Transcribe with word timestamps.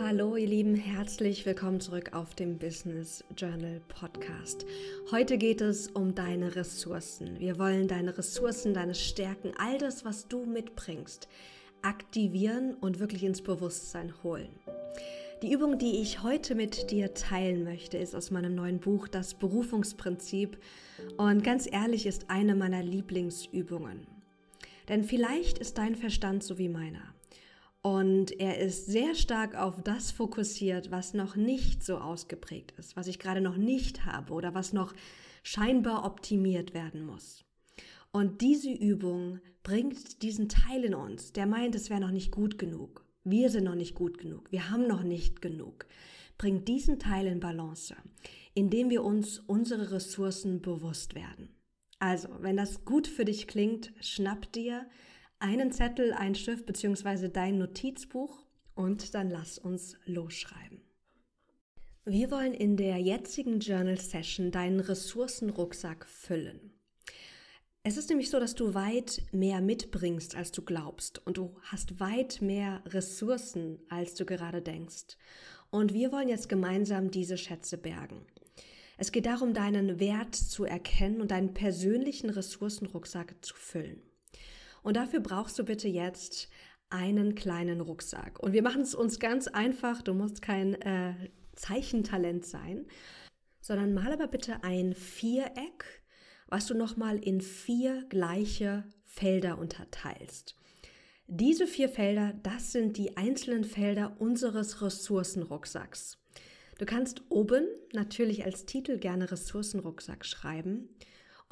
Hallo 0.00 0.34
ihr 0.34 0.48
Lieben, 0.48 0.74
herzlich 0.74 1.46
willkommen 1.46 1.80
zurück 1.80 2.14
auf 2.14 2.34
dem 2.34 2.58
Business 2.58 3.22
Journal 3.36 3.80
Podcast. 3.86 4.66
Heute 5.12 5.38
geht 5.38 5.60
es 5.60 5.86
um 5.86 6.16
deine 6.16 6.56
Ressourcen. 6.56 7.38
Wir 7.38 7.60
wollen 7.60 7.86
deine 7.86 8.18
Ressourcen, 8.18 8.74
deine 8.74 8.96
Stärken, 8.96 9.52
all 9.56 9.78
das, 9.78 10.04
was 10.04 10.26
du 10.26 10.46
mitbringst, 10.46 11.28
aktivieren 11.82 12.74
und 12.74 12.98
wirklich 12.98 13.22
ins 13.22 13.40
Bewusstsein 13.40 14.12
holen. 14.24 14.48
Die 15.42 15.52
Übung, 15.52 15.78
die 15.78 16.00
ich 16.02 16.24
heute 16.24 16.56
mit 16.56 16.90
dir 16.90 17.14
teilen 17.14 17.62
möchte, 17.62 17.96
ist 17.96 18.16
aus 18.16 18.32
meinem 18.32 18.56
neuen 18.56 18.80
Buch 18.80 19.06
Das 19.06 19.34
Berufungsprinzip 19.34 20.58
und 21.18 21.44
ganz 21.44 21.68
ehrlich 21.70 22.06
ist 22.06 22.30
eine 22.30 22.56
meiner 22.56 22.82
Lieblingsübungen. 22.82 24.08
Denn 24.88 25.04
vielleicht 25.04 25.58
ist 25.58 25.78
dein 25.78 25.94
Verstand 25.94 26.42
so 26.42 26.58
wie 26.58 26.68
meiner. 26.68 27.13
Und 27.86 28.40
er 28.40 28.60
ist 28.60 28.86
sehr 28.86 29.14
stark 29.14 29.54
auf 29.56 29.82
das 29.82 30.10
fokussiert, 30.10 30.90
was 30.90 31.12
noch 31.12 31.36
nicht 31.36 31.84
so 31.84 31.98
ausgeprägt 31.98 32.72
ist, 32.78 32.96
was 32.96 33.08
ich 33.08 33.18
gerade 33.18 33.42
noch 33.42 33.58
nicht 33.58 34.06
habe 34.06 34.32
oder 34.32 34.54
was 34.54 34.72
noch 34.72 34.94
scheinbar 35.42 36.06
optimiert 36.06 36.72
werden 36.72 37.04
muss. 37.04 37.44
Und 38.10 38.40
diese 38.40 38.72
Übung 38.72 39.38
bringt 39.62 40.22
diesen 40.22 40.48
Teil 40.48 40.82
in 40.84 40.94
uns, 40.94 41.34
der 41.34 41.44
meint, 41.44 41.74
es 41.74 41.90
wäre 41.90 42.00
noch 42.00 42.10
nicht 42.10 42.30
gut 42.30 42.56
genug. 42.56 43.04
Wir 43.22 43.50
sind 43.50 43.64
noch 43.64 43.74
nicht 43.74 43.94
gut 43.94 44.16
genug. 44.16 44.50
Wir 44.50 44.70
haben 44.70 44.86
noch 44.86 45.02
nicht 45.02 45.42
genug. 45.42 45.84
Bringt 46.38 46.66
diesen 46.68 46.98
Teil 46.98 47.26
in 47.26 47.38
Balance, 47.38 47.94
indem 48.54 48.88
wir 48.88 49.04
uns 49.04 49.40
unsere 49.40 49.90
Ressourcen 49.90 50.62
bewusst 50.62 51.14
werden. 51.14 51.50
Also, 51.98 52.28
wenn 52.40 52.56
das 52.56 52.86
gut 52.86 53.06
für 53.06 53.26
dich 53.26 53.46
klingt, 53.46 53.92
schnapp 54.00 54.50
dir 54.52 54.86
einen 55.44 55.72
Zettel, 55.72 56.14
ein 56.14 56.34
Stift 56.34 56.64
bzw. 56.64 57.28
dein 57.28 57.58
Notizbuch 57.58 58.46
und 58.74 59.14
dann 59.14 59.28
lass 59.28 59.58
uns 59.58 59.98
losschreiben. 60.06 60.80
Wir 62.06 62.30
wollen 62.30 62.54
in 62.54 62.78
der 62.78 62.96
jetzigen 62.96 63.60
Journal 63.60 64.00
Session 64.00 64.50
deinen 64.50 64.80
Ressourcenrucksack 64.80 66.06
füllen. 66.06 66.72
Es 67.82 67.98
ist 67.98 68.08
nämlich 68.08 68.30
so, 68.30 68.40
dass 68.40 68.54
du 68.54 68.72
weit 68.72 69.22
mehr 69.32 69.60
mitbringst, 69.60 70.34
als 70.34 70.50
du 70.50 70.62
glaubst. 70.62 71.20
Und 71.26 71.36
du 71.36 71.54
hast 71.60 72.00
weit 72.00 72.40
mehr 72.40 72.82
Ressourcen, 72.86 73.78
als 73.90 74.14
du 74.14 74.24
gerade 74.24 74.62
denkst. 74.62 75.18
Und 75.70 75.92
wir 75.92 76.10
wollen 76.10 76.30
jetzt 76.30 76.48
gemeinsam 76.48 77.10
diese 77.10 77.36
Schätze 77.36 77.76
bergen. 77.76 78.24
Es 78.96 79.12
geht 79.12 79.26
darum, 79.26 79.52
deinen 79.52 80.00
Wert 80.00 80.34
zu 80.34 80.64
erkennen 80.64 81.20
und 81.20 81.32
deinen 81.32 81.52
persönlichen 81.52 82.30
Ressourcenrucksack 82.30 83.34
zu 83.42 83.54
füllen. 83.54 84.00
Und 84.84 84.98
dafür 84.98 85.20
brauchst 85.20 85.58
du 85.58 85.64
bitte 85.64 85.88
jetzt 85.88 86.50
einen 86.90 87.34
kleinen 87.34 87.80
Rucksack. 87.80 88.38
Und 88.38 88.52
wir 88.52 88.62
machen 88.62 88.82
es 88.82 88.94
uns 88.94 89.18
ganz 89.18 89.48
einfach. 89.48 90.02
Du 90.02 90.12
musst 90.12 90.42
kein 90.42 90.74
äh, 90.82 91.14
Zeichentalent 91.56 92.44
sein, 92.44 92.86
sondern 93.60 93.94
mal 93.94 94.12
aber 94.12 94.28
bitte 94.28 94.62
ein 94.62 94.94
Viereck, 94.94 96.02
was 96.48 96.66
du 96.66 96.74
nochmal 96.74 97.16
in 97.18 97.40
vier 97.40 98.04
gleiche 98.10 98.84
Felder 99.04 99.58
unterteilst. 99.58 100.54
Diese 101.28 101.66
vier 101.66 101.88
Felder, 101.88 102.34
das 102.42 102.72
sind 102.72 102.98
die 102.98 103.16
einzelnen 103.16 103.64
Felder 103.64 104.16
unseres 104.18 104.82
Ressourcenrucksacks. 104.82 106.18
Du 106.78 106.84
kannst 106.84 107.22
oben 107.30 107.64
natürlich 107.94 108.44
als 108.44 108.66
Titel 108.66 108.98
gerne 108.98 109.30
Ressourcenrucksack 109.30 110.26
schreiben 110.26 110.90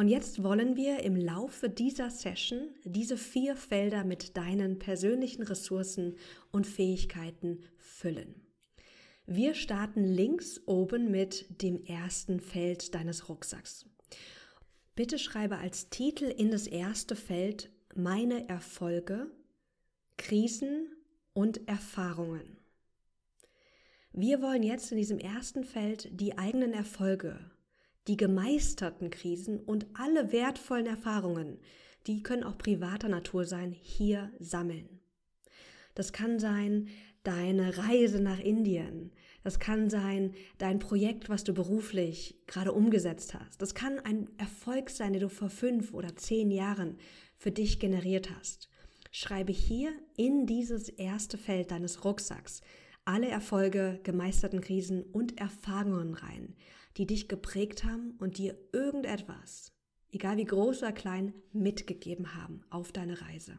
und 0.03 0.09
jetzt 0.09 0.43
wollen 0.43 0.75
wir 0.75 1.05
im 1.05 1.15
Laufe 1.15 1.71
dieser 1.71 2.11
Session 2.11 2.75
diese 2.83 3.17
vier 3.17 3.55
Felder 3.55 4.03
mit 4.03 4.37
deinen 4.37 4.81
persönlichen 4.81 5.45
Ressourcen 5.45 6.17
und 6.51 6.67
Fähigkeiten 6.67 7.61
füllen. 7.77 8.35
Wir 9.27 9.55
starten 9.55 10.03
links 10.03 10.61
oben 10.67 11.13
mit 11.13 11.63
dem 11.63 11.85
ersten 11.85 12.41
Feld 12.41 12.97
deines 12.97 13.29
Rucksacks. 13.29 13.87
Bitte 14.97 15.21
schreibe 15.21 15.59
als 15.59 15.89
Titel 15.89 16.25
in 16.25 16.51
das 16.51 16.67
erste 16.67 17.15
Feld 17.15 17.71
meine 17.95 18.49
Erfolge, 18.49 19.31
Krisen 20.17 20.97
und 21.33 21.69
Erfahrungen. 21.69 22.59
Wir 24.13 24.43
wollen 24.43 24.65
jetzt 24.65 24.91
in 24.91 24.99
diesem 24.99 25.21
ersten 25.21 25.63
Feld 25.63 26.09
die 26.11 26.37
eigenen 26.37 26.73
Erfolge 26.73 27.39
die 28.09 28.17
gemeisterten 28.17 29.11
Krisen 29.11 29.61
und 29.61 29.87
alle 29.95 30.33
wertvollen 30.33 30.87
Erfahrungen, 30.87 31.59
die 32.07 32.23
können 32.23 32.43
auch 32.43 32.59
privater 32.59 33.09
Natur 33.09 33.45
sein, 33.45 33.73
hier 33.73 34.33
sammeln. 34.39 35.01
Das 35.95 36.13
kann 36.13 36.39
sein 36.39 36.89
deine 37.23 37.79
Reise 37.79 38.21
nach 38.21 38.41
Indien. 38.41 39.13
Das 39.45 39.59
kann 39.59 39.91
sein 39.91 40.35
dein 40.59 40.79
Projekt, 40.79 41.29
was 41.29 41.45
du 41.45 41.53
beruflich 41.53 42.37
gerade 42.47 42.73
umgesetzt 42.73 43.35
hast. 43.35 43.63
Das 43.63 43.75
kann 43.75 44.01
ein 44.01 44.29
Erfolg 44.39 44.91
sein, 44.91 45.13
den 45.13 45.23
du 45.23 45.29
vor 45.29 45.51
fünf 45.51 45.93
oder 45.93 46.17
zehn 46.17 46.51
Jahren 46.51 46.97
für 47.37 47.51
dich 47.51 47.79
generiert 47.79 48.31
hast. 48.37 48.69
Schreibe 49.11 49.53
hier 49.53 49.93
in 50.17 50.47
dieses 50.47 50.89
erste 50.89 51.39
Feld 51.39 51.71
deines 51.71 52.05
Rucksacks 52.05 52.63
alle 53.05 53.29
Erfolge, 53.29 53.99
gemeisterten 54.05 54.61
Krisen 54.61 55.03
und 55.03 55.41
Erfahrungen 55.41 56.15
rein, 56.15 56.55
die 56.97 57.07
dich 57.07 57.29
geprägt 57.29 57.85
haben 57.85 58.13
und 58.19 58.39
dir 58.39 58.57
irgendetwas, 58.73 59.73
egal 60.11 60.37
wie 60.37 60.45
groß 60.45 60.83
oder 60.83 60.93
klein, 60.93 61.35
mitgegeben 61.53 62.35
haben 62.35 62.65
auf 62.71 62.93
deine 62.93 63.21
Reise. 63.21 63.59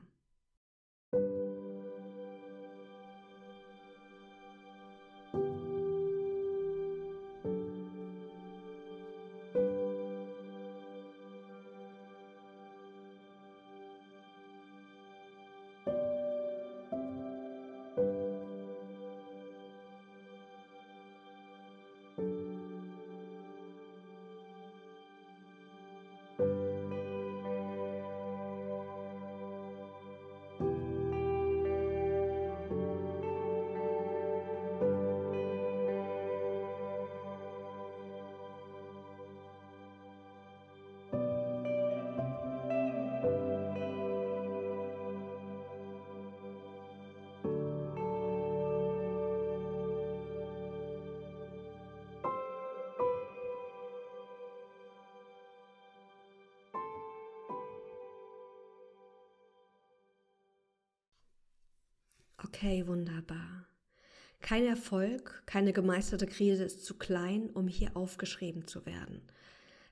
Okay, 62.56 62.86
wunderbar. 62.86 63.66
Kein 64.40 64.68
Erfolg, 64.68 65.42
keine 65.48 65.74
gemeisterte 65.74 66.28
Krise 66.28 66.64
ist 66.64 66.86
zu 66.86 66.96
klein, 67.00 67.50
um 67.50 67.68
hier 67.68 67.98
aufgeschrieben 67.98 68.68
zu 68.68 68.86
werden. 68.86 69.24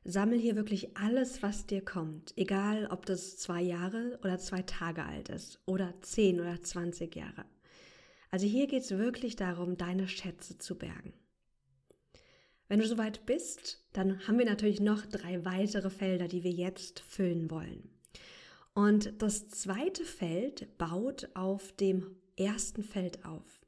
Sammel 0.03 0.37
hier 0.37 0.55
wirklich 0.55 0.95
alles, 0.95 1.41
was 1.41 1.65
dir 1.65 1.83
kommt, 1.83 2.37
egal 2.37 2.85
ob 2.91 3.07
das 3.07 3.37
zwei 3.37 3.63
Jahre 3.63 4.19
oder 4.23 4.37
zwei 4.37 4.61
Tage 4.61 5.03
alt 5.03 5.29
ist 5.29 5.59
oder 5.65 5.95
zehn 6.01 6.39
oder 6.39 6.61
zwanzig 6.61 7.15
Jahre. 7.15 7.45
Also 8.29 8.45
hier 8.45 8.67
geht 8.67 8.83
es 8.83 8.91
wirklich 8.91 9.35
darum, 9.35 9.75
deine 9.75 10.07
Schätze 10.07 10.59
zu 10.59 10.77
bergen. 10.77 11.13
Wenn 12.67 12.79
du 12.79 12.85
soweit 12.85 13.25
bist, 13.25 13.83
dann 13.91 14.27
haben 14.27 14.37
wir 14.37 14.45
natürlich 14.45 14.79
noch 14.79 15.03
drei 15.07 15.43
weitere 15.45 15.89
Felder, 15.89 16.27
die 16.27 16.43
wir 16.43 16.51
jetzt 16.51 16.99
füllen 16.99 17.49
wollen. 17.49 17.89
Und 18.75 19.19
das 19.19 19.49
zweite 19.49 20.05
Feld 20.05 20.77
baut 20.77 21.27
auf 21.33 21.71
dem 21.73 22.20
ersten 22.41 22.83
Feld 22.83 23.25
auf. 23.25 23.61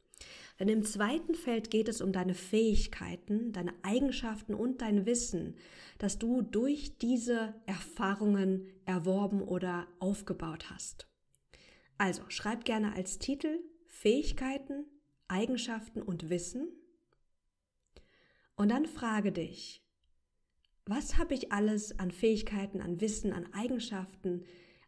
Denn 0.60 0.70
im 0.70 0.84
zweiten 0.84 1.36
Feld 1.36 1.72
geht 1.72 1.90
es 1.90 2.02
um 2.02 2.12
deine 2.12 2.36
Fähigkeiten, 2.36 3.52
deine 3.52 3.74
Eigenschaften 3.81 4.54
und 4.54 4.81
dein 4.81 5.06
Wissen, 5.06 5.56
das 5.98 6.20
du 6.20 6.42
durch 6.42 6.98
diese 6.98 7.56
Erfahrungen 7.66 8.68
erworben 8.86 9.42
oder 9.42 9.88
aufgebaut 10.00 10.70
hast. 10.70 11.08
Also 11.98 12.24
schreib 12.30 12.66
gerne 12.66 12.94
als 12.94 13.20
Titel 13.20 13.60
Fähigkeiten, 13.88 14.86
Eigenschaften 15.28 16.02
und 16.02 16.30
Wissen. 16.30 16.68
Und 18.56 18.70
dann 18.70 18.86
frage 18.86 19.31
dich, 19.31 19.84
was 20.86 21.18
habe 21.18 21.34
ich 21.34 21.52
alles 21.52 21.98
an 22.00 22.12
Fähigkeiten, 22.12 22.81
an 22.81 23.00
Wissen, 23.00 23.31
an 23.31 23.52
Eigenschaften 23.54 24.44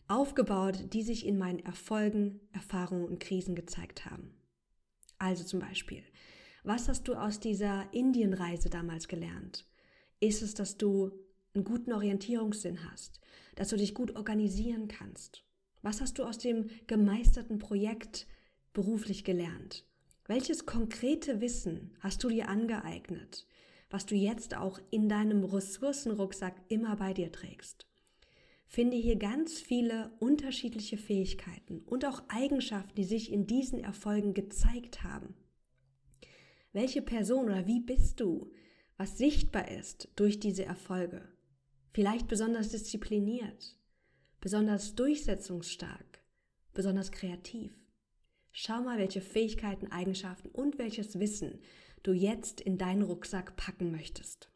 aufgebaut, 0.07 0.94
die 0.94 1.04
sich 1.04 1.25
in 1.25 1.38
meinen 1.38 1.60
Erfolgen, 1.60 2.40
Erfahrungen 2.54 3.06
und 3.06 3.19
Krisen 3.19 3.56
gezeigt 3.56 4.06
haben. 4.06 4.34
Also 5.18 5.44
zum 5.44 5.60
Beispiel, 5.60 6.04
was 6.63 6.88
hast 6.90 7.07
du 7.07 7.16
aus 7.16 7.40
dieser 7.40 7.92
Indienreise 7.94 8.69
damals 8.69 9.07
gelernt? 9.07 9.66
Ist 10.19 10.42
es, 10.42 10.54
dass 10.54 10.78
du 10.78 11.12
einen 11.54 11.63
guten 11.63 11.94
Orientierungssinn 11.94 12.90
hast, 12.90 13.19
dass 13.56 13.69
du 13.69 13.78
dich 13.78 13.94
gut 13.94 14.16
organisieren 14.16 14.88
kannst? 14.88 15.44
Was 15.81 16.02
hast 16.02 16.18
du 16.18 16.24
aus 16.24 16.38
dem 16.38 16.69
gemeisterten 16.88 17.60
Projekt 17.60 18.28
beruflich 18.74 19.24
gelernt? 19.24 19.86
Welches 20.28 20.66
konkrete 20.66 21.42
Wissen 21.42 21.96
hast 22.00 22.24
du 22.24 22.30
dir 22.30 22.50
angeeignet, 22.50 23.48
was 23.92 24.08
du 24.08 24.16
jetzt 24.16 24.58
auch 24.58 24.80
in 24.90 25.08
deinem 25.08 25.44
Ressourcenrucksack 25.44 26.56
immer 26.68 26.96
bei 26.96 27.13
dir 27.13 27.31
trägst? 27.31 27.86
Finde 28.68 28.98
hier 28.98 29.16
ganz 29.16 29.60
viele 29.60 30.12
unterschiedliche 30.20 30.98
Fähigkeiten 30.98 31.80
und 31.86 32.06
auch 32.06 32.24
Eigenschaften, 32.28 32.96
die 32.96 33.04
sich 33.04 33.32
in 33.32 33.48
diesen 33.48 33.80
Erfolgen 33.80 34.34
gezeigt 34.34 35.04
haben. 35.04 35.36
Welche 36.74 37.02
Person 37.02 37.46
oder 37.46 37.68
wie 37.68 37.80
bist 37.80 38.20
du, 38.20 38.52
was 38.98 39.18
sichtbar 39.18 39.72
ist 39.72 40.10
durch 40.16 40.40
diese 40.40 40.66
Erfolge? 40.66 41.28
Vielleicht 41.94 42.28
besonders 42.28 42.70
diszipliniert, 42.70 43.78
besonders 44.42 44.96
durchsetzungsstark, 44.96 46.22
besonders 46.74 47.12
kreativ. 47.12 47.72
Schau 48.52 48.82
mal, 48.82 48.98
welche 48.98 49.22
Fähigkeiten, 49.22 49.92
Eigenschaften 49.92 50.50
und 50.50 50.78
welches 50.78 51.20
Wissen 51.20 51.60
du 52.04 52.14
jetzt 52.14 52.62
in 52.62 52.78
deinen 52.78 53.02
Rucksack 53.02 53.56
packen 53.56 53.92
möchtest. 53.92 54.50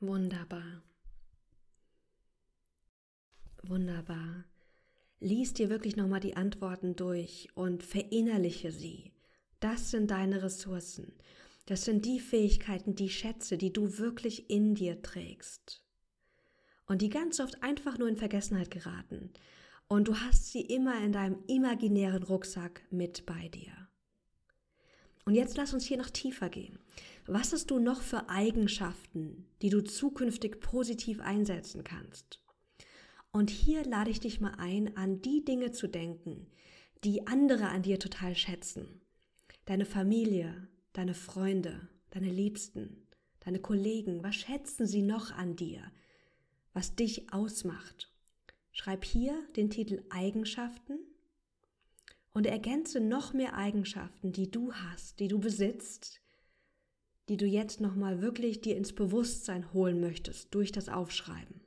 Wunderbar. 0.00 0.82
Wunderbar. 3.64 4.44
Lies 5.18 5.54
dir 5.54 5.70
wirklich 5.70 5.96
nochmal 5.96 6.20
die 6.20 6.36
Antworten 6.36 6.94
durch 6.94 7.48
und 7.56 7.82
verinnerliche 7.82 8.70
sie. 8.70 9.12
Das 9.58 9.90
sind 9.90 10.12
deine 10.12 10.44
Ressourcen. 10.44 11.12
Das 11.66 11.84
sind 11.84 12.06
die 12.06 12.20
Fähigkeiten, 12.20 12.94
die 12.94 13.10
Schätze, 13.10 13.58
die 13.58 13.72
du 13.72 13.98
wirklich 13.98 14.48
in 14.48 14.76
dir 14.76 15.02
trägst. 15.02 15.82
Und 16.86 17.02
die 17.02 17.10
ganz 17.10 17.40
oft 17.40 17.60
einfach 17.64 17.98
nur 17.98 18.08
in 18.08 18.16
Vergessenheit 18.16 18.70
geraten. 18.70 19.32
Und 19.88 20.06
du 20.06 20.14
hast 20.14 20.52
sie 20.52 20.60
immer 20.60 21.02
in 21.02 21.10
deinem 21.10 21.42
imaginären 21.48 22.22
Rucksack 22.22 22.82
mit 22.90 23.26
bei 23.26 23.48
dir. 23.48 23.87
Und 25.28 25.34
jetzt 25.34 25.58
lass 25.58 25.74
uns 25.74 25.84
hier 25.84 25.98
noch 25.98 26.08
tiefer 26.08 26.48
gehen. 26.48 26.78
Was 27.26 27.52
hast 27.52 27.70
du 27.70 27.78
noch 27.78 28.00
für 28.00 28.30
Eigenschaften, 28.30 29.46
die 29.60 29.68
du 29.68 29.84
zukünftig 29.84 30.58
positiv 30.58 31.20
einsetzen 31.20 31.84
kannst? 31.84 32.42
Und 33.30 33.50
hier 33.50 33.84
lade 33.84 34.10
ich 34.10 34.20
dich 34.20 34.40
mal 34.40 34.54
ein, 34.56 34.96
an 34.96 35.20
die 35.20 35.44
Dinge 35.44 35.70
zu 35.70 35.86
denken, 35.86 36.46
die 37.04 37.26
andere 37.26 37.68
an 37.68 37.82
dir 37.82 37.98
total 37.98 38.36
schätzen. 38.36 39.02
Deine 39.66 39.84
Familie, 39.84 40.66
deine 40.94 41.12
Freunde, 41.12 41.90
deine 42.08 42.30
Liebsten, 42.30 43.06
deine 43.40 43.58
Kollegen, 43.58 44.22
was 44.22 44.34
schätzen 44.34 44.86
sie 44.86 45.02
noch 45.02 45.30
an 45.32 45.56
dir, 45.56 45.82
was 46.72 46.94
dich 46.94 47.34
ausmacht? 47.34 48.10
Schreib 48.72 49.04
hier 49.04 49.38
den 49.56 49.68
Titel 49.68 50.02
Eigenschaften 50.08 51.00
und 52.38 52.46
ergänze 52.46 53.00
noch 53.00 53.32
mehr 53.32 53.56
Eigenschaften, 53.56 54.30
die 54.30 54.48
du 54.48 54.72
hast, 54.72 55.18
die 55.18 55.26
du 55.26 55.40
besitzt, 55.40 56.20
die 57.28 57.36
du 57.36 57.46
jetzt 57.46 57.80
nochmal 57.80 58.22
wirklich 58.22 58.60
dir 58.60 58.76
ins 58.76 58.92
Bewusstsein 58.92 59.72
holen 59.72 59.98
möchtest 59.98 60.54
durch 60.54 60.70
das 60.70 60.88
Aufschreiben. 60.88 61.60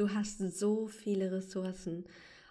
Du 0.00 0.14
hast 0.14 0.38
so 0.38 0.86
viele 0.86 1.30
Ressourcen. 1.30 2.04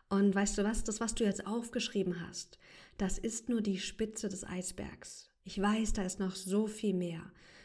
Und 0.08 0.34
weißt 0.34 0.58
du 0.58 0.64
was, 0.64 0.84
das, 0.84 1.00
was 1.00 1.16
du 1.16 1.24
jetzt 1.24 1.48
aufgeschrieben 1.48 2.22
hast, 2.28 2.60
das 2.98 3.18
ist 3.18 3.50
nur 3.50 3.62
die 3.62 3.80
Spitze 3.80 4.30
des 4.30 4.44
Eisbergs. 4.44 5.30
Ich 5.44 5.60
weiß, 5.60 5.94
da 5.94 6.04
ist 6.04 6.20
noch 6.20 6.36
so 6.36 6.68
viel 6.68 6.94
mehr. 6.94 7.22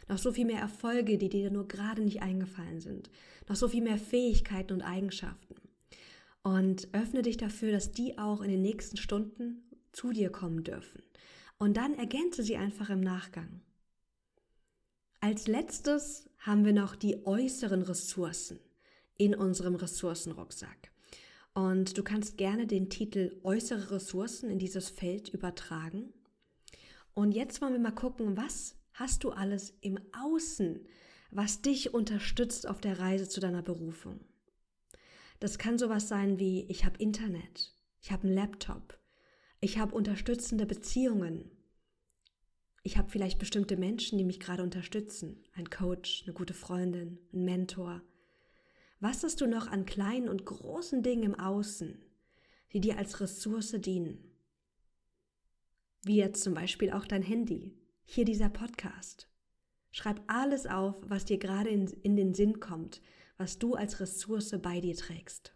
Noch 0.08 0.18
so 0.18 0.32
viel 0.32 0.44
mehr 0.44 0.60
Erfolge, 0.60 1.18
die 1.18 1.28
dir 1.28 1.50
nur 1.50 1.68
gerade 1.68 2.02
nicht 2.02 2.22
eingefallen 2.22 2.80
sind. 2.80 3.10
Noch 3.48 3.56
so 3.56 3.68
viel 3.68 3.82
mehr 3.82 3.98
Fähigkeiten 3.98 4.72
und 4.72 4.82
Eigenschaften. 4.82 5.56
Und 6.42 6.88
öffne 6.92 7.22
dich 7.22 7.36
dafür, 7.36 7.72
dass 7.72 7.92
die 7.92 8.18
auch 8.18 8.42
in 8.42 8.50
den 8.50 8.62
nächsten 8.62 8.98
Stunden 8.98 9.62
zu 9.92 10.12
dir 10.12 10.30
kommen 10.30 10.64
dürfen. 10.64 11.02
Und 11.58 11.76
dann 11.76 11.94
ergänze 11.94 12.42
sie 12.42 12.56
einfach 12.56 12.90
im 12.90 13.00
Nachgang. 13.00 13.62
Als 15.20 15.46
letztes 15.46 16.28
haben 16.38 16.66
wir 16.66 16.74
noch 16.74 16.96
die 16.96 17.26
äußeren 17.26 17.80
Ressourcen 17.80 18.60
in 19.16 19.34
unserem 19.34 19.74
Ressourcenrucksack. 19.74 20.90
Und 21.54 21.96
du 21.96 22.02
kannst 22.02 22.36
gerne 22.36 22.66
den 22.66 22.90
Titel 22.90 23.38
Äußere 23.44 23.92
Ressourcen 23.92 24.50
in 24.50 24.58
dieses 24.58 24.88
Feld 24.90 25.28
übertragen. 25.28 26.12
Und 27.14 27.32
jetzt 27.32 27.62
wollen 27.62 27.74
wir 27.74 27.80
mal 27.80 27.92
gucken, 27.92 28.36
was 28.36 28.76
hast 28.92 29.22
du 29.22 29.30
alles 29.30 29.72
im 29.80 29.98
Außen, 30.12 30.84
was 31.30 31.62
dich 31.62 31.94
unterstützt 31.94 32.66
auf 32.66 32.80
der 32.80 32.98
Reise 32.98 33.28
zu 33.28 33.40
deiner 33.40 33.62
Berufung. 33.62 34.20
Das 35.40 35.58
kann 35.58 35.78
sowas 35.78 36.08
sein 36.08 36.38
wie, 36.38 36.64
ich 36.68 36.84
habe 36.84 36.98
Internet, 36.98 37.74
ich 38.00 38.12
habe 38.12 38.24
einen 38.24 38.34
Laptop, 38.34 38.98
ich 39.60 39.78
habe 39.78 39.94
unterstützende 39.94 40.66
Beziehungen, 40.66 41.50
ich 42.82 42.98
habe 42.98 43.10
vielleicht 43.10 43.38
bestimmte 43.38 43.76
Menschen, 43.76 44.18
die 44.18 44.24
mich 44.24 44.40
gerade 44.40 44.62
unterstützen, 44.62 45.42
ein 45.54 45.70
Coach, 45.70 46.24
eine 46.24 46.34
gute 46.34 46.54
Freundin, 46.54 47.18
ein 47.32 47.44
Mentor, 47.44 48.02
Was 49.04 49.22
hast 49.22 49.42
du 49.42 49.46
noch 49.46 49.66
an 49.66 49.84
kleinen 49.84 50.30
und 50.30 50.46
großen 50.46 51.02
Dingen 51.02 51.24
im 51.24 51.34
Außen, 51.38 51.98
die 52.72 52.80
dir 52.80 52.96
als 52.96 53.20
Ressource 53.20 53.76
dienen? 53.78 54.32
Wie 56.04 56.16
jetzt 56.16 56.42
zum 56.42 56.54
Beispiel 56.54 56.90
auch 56.90 57.04
dein 57.04 57.20
Handy, 57.20 57.76
hier 58.06 58.24
dieser 58.24 58.48
Podcast. 58.48 59.28
Schreib 59.90 60.22
alles 60.26 60.64
auf, 60.66 60.94
was 61.02 61.26
dir 61.26 61.36
gerade 61.36 61.68
in, 61.68 61.88
in 62.02 62.16
den 62.16 62.32
Sinn 62.32 62.60
kommt, 62.60 63.02
was 63.36 63.58
du 63.58 63.74
als 63.74 64.00
Ressource 64.00 64.56
bei 64.62 64.80
dir 64.80 64.96
trägst. 64.96 65.53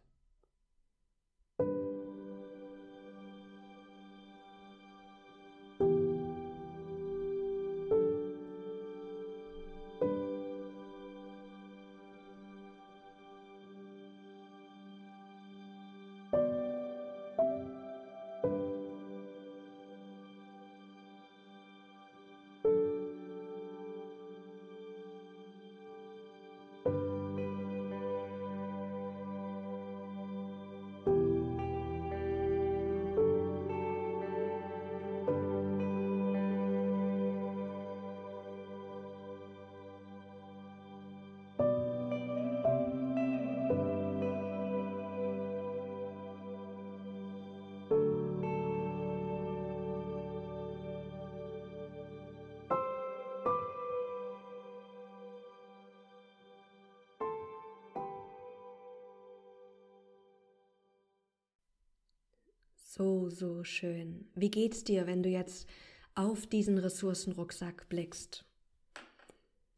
So, 62.99 63.31
so 63.31 63.63
schön. 63.63 64.29
Wie 64.35 64.51
geht's 64.51 64.83
dir, 64.83 65.07
wenn 65.07 65.23
du 65.23 65.29
jetzt 65.29 65.69
auf 66.17 66.49
diesen 66.49 66.79
Ressourcenrucksack 66.79 67.89
blickst? 67.89 68.45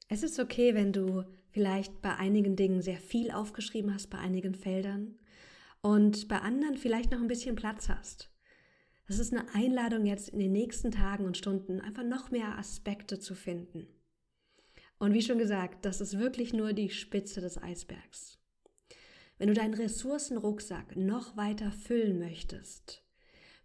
Es 0.08 0.22
ist 0.22 0.40
okay, 0.40 0.74
wenn 0.74 0.94
du 0.94 1.24
vielleicht 1.50 2.00
bei 2.00 2.16
einigen 2.16 2.56
Dingen 2.56 2.80
sehr 2.80 2.96
viel 2.96 3.30
aufgeschrieben 3.30 3.92
hast, 3.92 4.08
bei 4.08 4.16
einigen 4.16 4.54
Feldern 4.54 5.18
und 5.82 6.28
bei 6.28 6.38
anderen 6.38 6.78
vielleicht 6.78 7.10
noch 7.10 7.20
ein 7.20 7.28
bisschen 7.28 7.56
Platz 7.56 7.90
hast. 7.90 8.30
Das 9.06 9.18
ist 9.18 9.34
eine 9.34 9.54
Einladung 9.54 10.06
jetzt 10.06 10.30
in 10.30 10.38
den 10.38 10.52
nächsten 10.52 10.90
Tagen 10.90 11.26
und 11.26 11.36
Stunden 11.36 11.78
einfach 11.78 12.04
noch 12.04 12.30
mehr 12.30 12.56
Aspekte 12.56 13.18
zu 13.18 13.34
finden. 13.34 13.86
Und 14.98 15.12
wie 15.12 15.20
schon 15.20 15.36
gesagt, 15.36 15.84
das 15.84 16.00
ist 16.00 16.18
wirklich 16.18 16.54
nur 16.54 16.72
die 16.72 16.88
Spitze 16.88 17.42
des 17.42 17.62
Eisbergs. 17.62 18.38
Wenn 19.36 19.48
du 19.48 19.54
deinen 19.54 19.74
Ressourcenrucksack 19.74 20.96
noch 20.96 21.36
weiter 21.36 21.70
füllen 21.70 22.18
möchtest, 22.18 23.04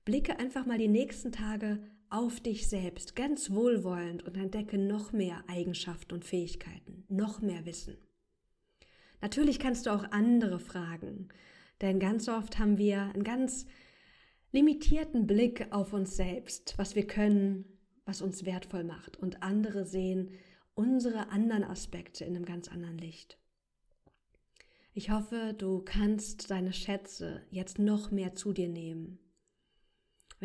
blicke 0.05 0.39
einfach 0.39 0.65
mal 0.65 0.77
die 0.77 0.87
nächsten 0.87 1.31
Tage 1.31 1.79
auf 2.09 2.39
dich 2.39 2.69
selbst, 2.69 3.15
ganz 3.15 3.49
wohlwollend 3.49 4.23
und 4.23 4.37
entdecke 4.37 4.77
noch 4.77 5.11
mehr 5.11 5.43
Eigenschaften 5.47 6.13
und 6.13 6.23
Fähigkeiten, 6.23 7.03
noch 7.09 7.41
mehr 7.41 7.65
Wissen. 7.65 7.97
Natürlich 9.21 9.59
kannst 9.59 9.85
du 9.85 9.89
auch 9.89 10.11
andere 10.11 10.59
fragen, 10.59 11.29
denn 11.81 11.99
ganz 11.99 12.29
oft 12.29 12.59
haben 12.59 12.77
wir 12.77 13.01
einen 13.01 13.23
ganz 13.23 13.65
limitierten 14.51 15.25
Blick 15.27 15.67
auf 15.71 15.91
uns 15.93 16.15
selbst, 16.15 16.75
was 16.77 16.95
wir 16.95 17.07
können, 17.07 17.65
was 18.05 18.21
uns 18.21 18.45
wertvoll 18.45 18.83
macht 18.83 19.17
und 19.17 19.41
andere 19.41 19.85
sehen 19.85 20.29
unsere 20.75 21.29
anderen 21.29 21.63
Aspekte 21.63 22.23
in 22.23 22.35
einem 22.35 22.45
ganz 22.45 22.67
anderen 22.67 22.97
Licht. 22.97 23.39
Ich 24.93 25.09
hoffe, 25.09 25.55
du 25.57 25.81
kannst 25.81 26.51
deine 26.51 26.71
Schätze 26.71 27.41
jetzt 27.49 27.79
noch 27.79 28.11
mehr 28.11 28.35
zu 28.35 28.53
dir 28.53 28.69
nehmen. 28.69 29.19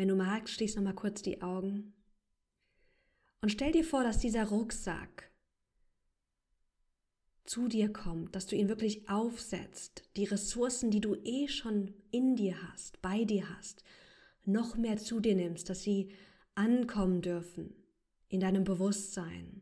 Wenn 0.01 0.07
du 0.07 0.15
magst, 0.15 0.55
schließ 0.55 0.77
noch 0.77 0.83
mal 0.83 0.95
kurz 0.95 1.21
die 1.21 1.43
Augen 1.43 1.93
und 3.39 3.49
stell 3.49 3.71
dir 3.71 3.83
vor, 3.83 4.03
dass 4.03 4.17
dieser 4.17 4.45
Rucksack 4.45 5.29
zu 7.43 7.67
dir 7.67 7.93
kommt, 7.93 8.35
dass 8.35 8.47
du 8.47 8.55
ihn 8.55 8.67
wirklich 8.67 9.07
aufsetzt, 9.07 10.09
die 10.15 10.23
Ressourcen, 10.23 10.89
die 10.89 11.01
du 11.01 11.13
eh 11.23 11.47
schon 11.47 11.93
in 12.09 12.35
dir 12.35 12.55
hast, 12.67 12.99
bei 13.03 13.25
dir 13.25 13.47
hast, 13.55 13.83
noch 14.43 14.75
mehr 14.75 14.97
zu 14.97 15.19
dir 15.19 15.35
nimmst, 15.35 15.69
dass 15.69 15.83
sie 15.83 16.11
ankommen 16.55 17.21
dürfen 17.21 17.75
in 18.27 18.39
deinem 18.39 18.63
Bewusstsein, 18.63 19.61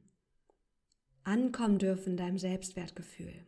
ankommen 1.26 1.80
dürfen 1.80 2.12
in 2.12 2.18
deinem 2.18 2.38
Selbstwertgefühl. 2.38 3.46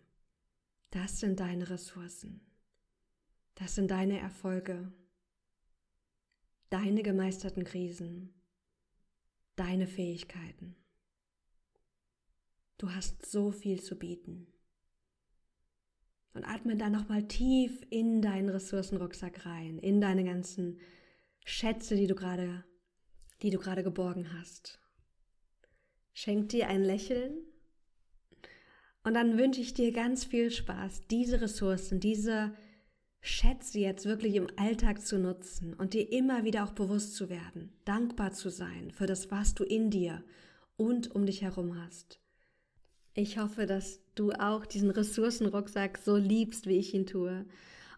Das 0.90 1.22
sind 1.22 1.40
deine 1.40 1.70
Ressourcen. 1.70 2.42
Das 3.56 3.76
sind 3.76 3.92
deine 3.92 4.20
Erfolge, 4.20 4.92
deine 6.72 7.04
gemeisterten 7.04 7.64
Krisen, 7.66 8.34
deine 9.56 9.88
Fähigkeiten. 9.88 10.76
Du 12.78 12.90
hast 12.92 13.30
so 13.30 13.52
viel 13.52 13.82
zu 13.82 14.00
bieten. 14.00 14.48
Und 16.34 16.46
atme 16.46 16.78
dann 16.78 16.94
nochmal 16.94 17.28
tief 17.28 17.86
in 17.90 18.22
deinen 18.22 18.48
Ressourcenrucksack 18.48 19.46
rein, 19.46 19.78
in 19.80 20.00
deine 20.00 20.24
ganzen 20.24 20.80
Schätze, 21.44 21.96
die 21.96 22.08
du 22.08 22.16
gerade, 22.16 22.64
die 23.42 23.50
du 23.50 23.60
gerade 23.60 23.84
geborgen 23.84 24.32
hast. 24.40 24.80
Schenk 26.14 26.50
dir 26.50 26.70
ein 26.70 26.84
Lächeln 26.84 27.38
und 29.04 29.14
dann 29.14 29.38
wünsche 29.38 29.60
ich 29.60 29.74
dir 29.74 29.92
ganz 29.92 30.24
viel 30.24 30.52
Spaß, 30.52 31.02
diese 31.10 31.42
Ressourcen, 31.42 32.00
diese 32.00 32.56
Schätze 33.22 33.80
jetzt 33.80 34.06
wirklich 34.06 34.36
im 34.36 34.48
Alltag 34.58 35.06
zu 35.06 35.20
nutzen 35.20 35.76
und 35.76 35.94
dir 35.94 36.12
immer 36.12 36.44
wieder 36.44 36.64
auch 36.64 36.72
bewusst 36.72 37.16
zu 37.16 37.30
werden, 37.30 37.72
dankbar 37.86 38.32
zu 38.32 38.50
sein 38.50 38.92
für 38.92 39.06
das, 39.06 39.30
was 39.30 39.54
du 39.54 39.64
in 39.64 39.92
dir 39.92 40.24
und 40.76 41.14
um 41.14 41.28
dich 41.28 41.44
herum 41.44 41.80
hast. 41.80 42.20
Ich 43.14 43.38
hoffe, 43.38 43.68
dass 43.68 44.00
du 44.16 44.32
auch 44.32 44.66
diesen 44.66 44.90
Ressourcenrucksack 44.90 46.00
so 46.00 46.16
liebst, 46.16 46.66
wie 46.66 46.78
ich 46.78 46.94
ihn 46.94 47.06
tue. 47.06 47.46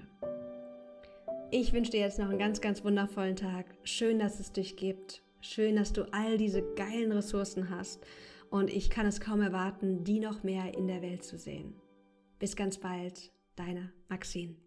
Ich 1.52 1.74
wünsche 1.74 1.92
dir 1.92 2.00
jetzt 2.00 2.18
noch 2.20 2.30
einen 2.30 2.40
ganz, 2.40 2.62
ganz 2.62 2.82
wundervollen 2.84 3.36
Tag. 3.36 3.66
Schön, 3.84 4.18
dass 4.20 4.40
es 4.40 4.54
dich 4.54 4.78
gibt. 4.78 5.22
Schön, 5.42 5.76
dass 5.76 5.94
du 5.94 6.12
all 6.14 6.38
diese 6.38 6.62
geilen 6.76 7.12
Ressourcen 7.12 7.70
hast. 7.70 8.06
Und 8.50 8.72
ich 8.72 8.90
kann 8.90 9.06
es 9.06 9.20
kaum 9.20 9.42
erwarten, 9.42 10.06
die 10.06 10.20
noch 10.20 10.44
mehr 10.44 10.78
in 10.78 10.88
der 10.88 11.02
Welt 11.02 11.24
zu 11.24 11.38
sehen. 11.38 11.76
Bis 12.40 12.56
ganz 12.56 12.78
bald, 12.78 13.32
deine 13.56 13.92
Maxine. 14.08 14.67